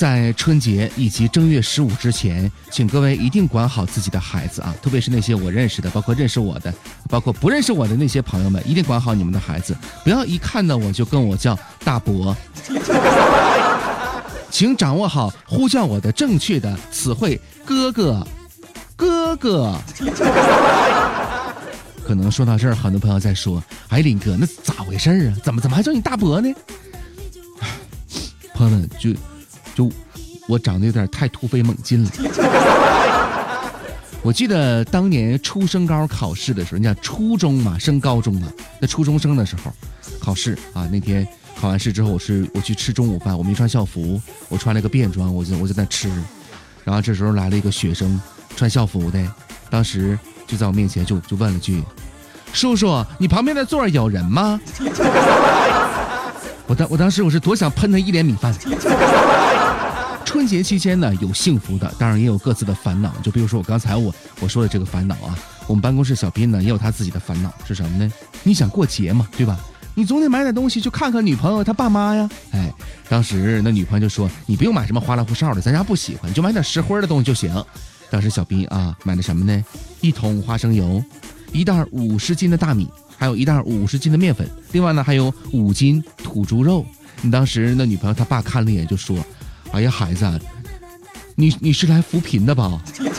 [0.00, 4.74] 在春节以及正月十五之前，请各位一定管好自己的孩子啊！
[4.80, 6.72] 特别是那些我认识的，包括认识我的，
[7.10, 11.54] 包括不认识我的那些朋友们，一定管好你们的孩子，不要一看到我就跟我叫
[11.84, 12.34] 大伯。
[14.50, 18.26] 请掌握好呼叫我的正确的词汇，哥哥，
[18.96, 19.74] 哥哥。
[22.06, 25.36] 可能说到这儿，很多朋友在说：“哎，林哥，那咋回事啊？
[25.44, 26.50] 怎么怎么还叫你大伯呢？”
[28.56, 29.10] 朋友们，就
[30.48, 32.10] 我长得有点太突飞猛进了。
[34.22, 38.48] 我记得当年初升高考试的时候，人家初中嘛，升高中嘛，
[38.78, 39.72] 那初中生的时候
[40.20, 41.26] 考试啊，那天
[41.58, 46.10] 考完试之后，我是我去吃中午饭，我没穿校服，我穿了个便装，我就我就在吃。
[46.84, 48.20] 然后这时候来了一个学生，
[48.56, 49.18] 穿校服的，
[49.70, 51.82] 当时就在我面前就就问了句
[52.52, 54.60] ：“叔叔，你旁边的座有人吗？”
[56.66, 58.54] 我当我当时我是多想喷他一脸米饭。
[60.30, 63.12] 春节期间呢，有幸福的，当然也有各自的烦恼。
[63.20, 65.36] 就比如说我刚才我我说的这个烦恼啊，
[65.66, 68.08] 我们办公室小斌呢也有他自己的烦恼是什么呢？
[68.44, 69.58] 你想过节嘛，对吧？
[69.92, 72.30] 你总得买点东西，去看看女朋友她爸妈呀。
[72.52, 72.72] 哎，
[73.08, 77.52] 当时那女朋友就说：“你不用买什么花里胡哨的，咱家不喜欢，你就买点实惠的东西就行。”
[78.08, 79.64] 当时小斌啊买的什么呢？
[80.00, 81.02] 一桶花生油，
[81.50, 82.88] 一袋五十斤的大米。
[83.18, 86.86] 还有一袋五十斤的面粉，另外呢还有五斤土猪肉。
[87.20, 89.18] 你当时那女朋友她爸看了一眼就说
[89.72, 90.26] ：“哎呀孩子，
[91.36, 92.80] 你你是来扶贫的吧？”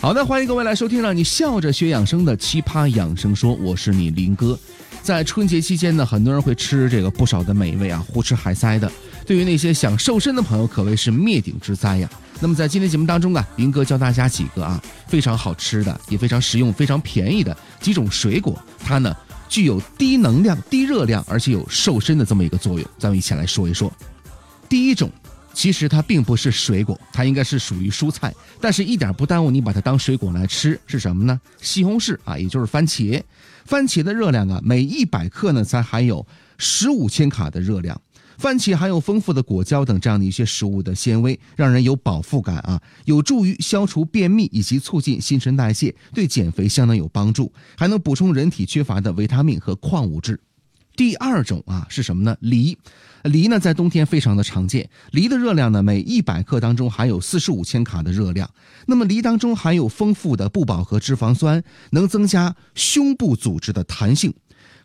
[0.00, 4.58] 好的，欢迎各位来收听让你笑着学养生的奇葩养生说，我是你林哥。
[5.02, 8.90] 在春节期间呢，很多人会吃这个不少的美味啊，胡吃海塞的。
[9.26, 12.08] 对于那些想瘦身的朋友，可谓是灭顶之灾呀。
[12.40, 19.14] 那么在今天节目当中啊，林哥教大家几个啊非常好吃的，也非常实用、非常便宜的几种水果，它呢
[19.48, 22.88] 具有低能量、低热量，而且有瘦身的这么一个作用。
[22.98, 23.92] 咱们一起来说一说。
[24.68, 25.10] 第一种，
[25.54, 30.78] 其实它并不是水果，它应该是属于蔬菜，但是一点不耽误你把它当水果来吃。
[30.86, 31.40] 是什么呢？
[31.60, 33.22] 西红柿啊，也就是番茄。
[33.64, 36.26] 番茄的热量啊，每一百克呢才含有
[36.58, 38.00] 十五千卡的热量。
[38.38, 50.40] 番茄含有丰富的果胶等这样的一些食物的纤维，让人有饱腹感啊，有助于消除便秘以及促进新陈代谢，对减肥相当有帮助，还能补充人体缺乏的维他命和矿物质。
[50.94, 52.36] 第二种啊是什么呢？
[52.40, 52.78] 梨，
[53.24, 58.48] 梨呢在冬天非常的常见，梨的热量呢每一百克当中含有四十五千卡的热量。
[58.86, 64.32] 那么梨当中含有丰富的不饱和脂肪酸，能增加胸部组织的弹性。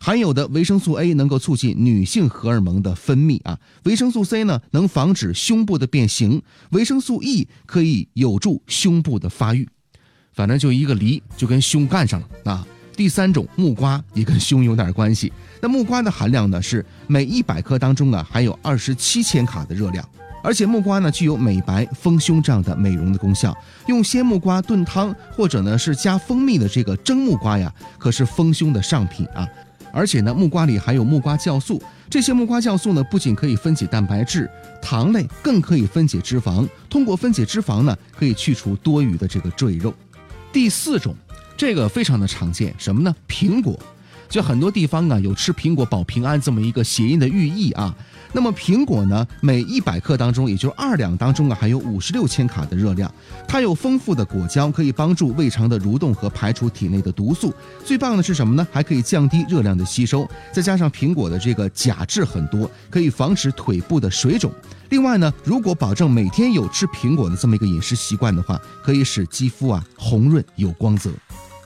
[0.04, 6.42] 含有的维生素 A 能够促进女性荷尔蒙的分泌啊，维生素 C 呢能防止胸部的变形，
[6.72, 9.66] 维生素 E 可以有助胸部的发育。
[10.34, 12.66] 反正就一个梨就跟胸干上了啊。
[12.94, 15.32] 第三种木瓜也跟胸有点关系，
[15.62, 20.06] 那木瓜的含量呢是每一百克当中啊含有二十七千卡的热量，
[20.42, 23.56] 而且木瓜呢具有美白丰胸这样的美容的功效。
[23.86, 29.48] 用鲜木瓜炖汤或者呢是加蜂蜜的这个蒸木瓜呀，可是丰胸的上品啊。
[29.94, 34.50] 而且呢，木瓜里含有木瓜酵素，这些木瓜酵素呢，不仅可以分解蛋白质、
[34.82, 36.68] 糖类，更可以分解脂肪。
[36.90, 39.94] 通过分解脂肪呢，可以去除多余的这个赘肉。
[40.52, 41.14] 第四种，
[41.56, 43.14] 这个非常的常见，什么呢？
[43.28, 43.78] 苹果。
[44.28, 47.94] 就很多地方啊，有吃苹果保平安这么一个谐音的寓意啊。
[48.32, 53.12] 那么苹果呢，每一百克当中，也就二两当中啊，含有五十六千卡的热量。
[53.46, 57.54] 它有丰富的果胶，可以帮助胃肠的蠕动和排除体内的毒素。
[57.84, 58.66] 最棒的是什么呢？
[58.72, 60.28] 还可以降低热量的吸收。
[60.52, 64.50] 再加上苹果的这个钾质很多，可以防止腿部的水肿。
[64.88, 71.10] 另外呢，如果保证每天有吃苹果的这么一个饮食习惯的话，可以使肌肤啊红润有光泽。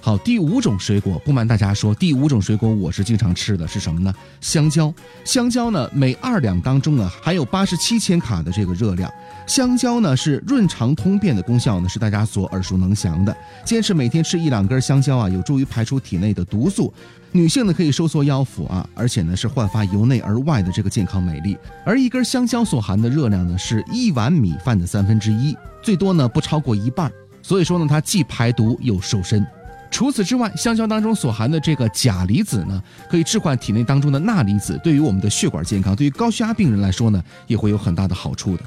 [0.09, 4.11] 好，第五种水果，不瞒大家说，第五种水果我是经常吃的，是什么呢？
[4.41, 4.91] 香蕉。
[5.23, 9.13] 香蕉呢，每二两当中呢含有八十七千卡的这个热量。
[9.47, 13.37] 香蕉呢是润肠通便的功效呢，是大家所耳熟能详的。
[13.67, 16.91] 坚持每天吃一两根香蕉啊，有助于排出体内的毒素。
[17.31, 21.55] 女性呢可以收缩腰腹啊，而且呢是焕发由内而外的这个健康美丽。
[21.85, 27.13] 而一根香蕉所含的热量呢是一碗米饭的三分之一，最多呢不超过一半。
[27.43, 29.47] 所以说呢，它既排毒又瘦身。
[29.91, 38.63] 除此之外，香蕉当中所含的这个钾离子呢，可以置换体内当中的钠离子，对于我们的血管健康，对于高血压病人来说呢，也会有很大的好处的。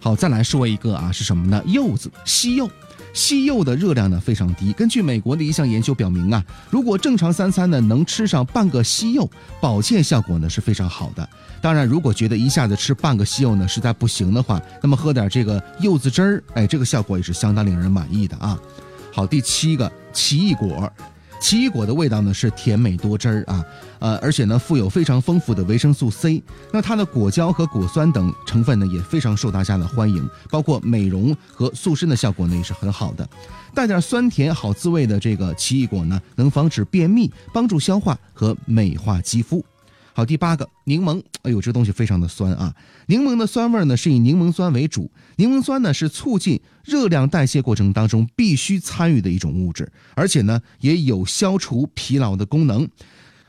[0.00, 1.62] 好，再来说一个啊，是什么呢？
[1.66, 2.68] 柚子，西柚。
[3.14, 4.72] 西柚的热量呢非常低。
[4.72, 9.30] 根据美国的一项研究表明啊，如果正常三餐呢能吃上半个西柚，
[9.60, 11.28] 保健效果呢是非常好的。
[11.60, 18.58] 当然，如果觉得一下子吃半个西柚呢实在不行的话，那么喝点这个柚子汁儿，哎，这个效果也是相当令人满意的啊。
[19.12, 20.90] 好，第七个奇异果。
[21.38, 23.64] 奇异果的味道呢是甜美多汁儿啊，
[23.98, 26.40] 呃，而且呢富有非常丰富的维生素 C，
[26.72, 33.28] 那它的果胶和果酸等成分呢也非常受大家的欢迎，包括美容和塑身的效果呢也是很好的，
[33.74, 39.64] 带点酸甜好滋味的这个奇异果呢能防止便秘，帮助消化和美化肌肤。
[40.14, 42.74] 好，第八个柠檬，哎呦，这东西非常的酸啊！
[43.06, 52.86] 柠檬的酸味呢是以柠檬酸为主，柠檬酸呢是促进热量代谢过程当中必须参与的一种物质，而且呢也有消除疲劳的功能。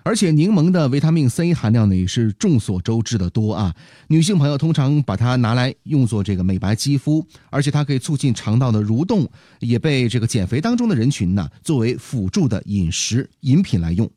[0.05, 3.75] 而且柠檬的维他命 C 含量呢也是众所周知的多啊，
[4.07, 9.29] 女性朋友通常把它拿来用作这个美白肌肤，而且它可以促进肠道的蠕动，
[9.59, 14.09] 也被这个减肥当中的人群呢作为辅助的饮食饮品来用。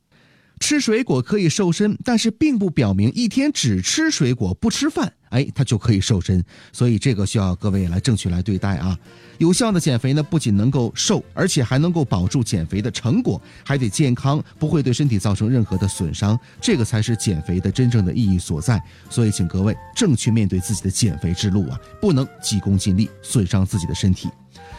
[0.58, 6.42] 吃水果可以瘦身，但是并不表明一天只吃水果不吃饭，哎，它就可以瘦身。
[6.72, 8.98] 所以这个需要各位来正确来对待啊！
[9.38, 16.38] 有效的减肥呢，不仅能够瘦，而且还能够保住减肥的成果，还得健康，不会对身体造成任何的损伤。
[16.58, 18.82] 这个才是减肥的真正的意义所在。
[19.10, 24.30] 所以，请各位正确面对自己的减肥之路啊，不能急功近利，损伤自己的身体。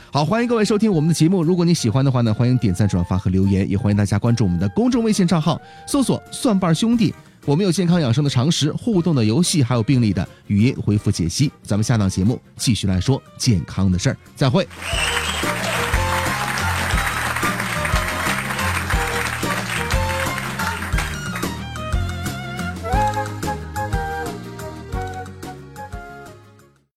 [0.09, 1.43] 好，欢迎各位收听我们的节目。
[1.43, 7.13] 如果你喜欢的话呢，欢迎点赞、转发和留言，也欢迎大家关注我们的公众微信账号，搜索“蒜瓣兄弟”。
[7.45, 11.51] 我们有健康养生的常识、互动的游戏，还有病例的语音回复解析。
[11.61, 14.67] 咱们下档节目继续来说健康的事儿，再会。